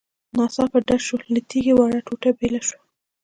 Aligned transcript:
ناڅاپه 0.37 0.79
ډز 0.87 1.01
شو، 1.07 1.15
له 1.33 1.39
تيږې 1.49 1.73
وړه 1.77 1.99
ټوټه 2.05 2.31
بېله 2.39 2.61
شوه. 2.67 2.81